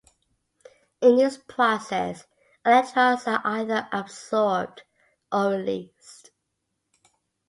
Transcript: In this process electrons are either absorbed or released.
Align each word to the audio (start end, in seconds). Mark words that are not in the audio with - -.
In 0.99 1.17
this 1.17 1.37
process 1.37 2.25
electrons 2.65 3.27
are 3.27 3.39
either 3.45 3.87
absorbed 3.91 4.81
or 5.31 5.51
released. 5.51 6.31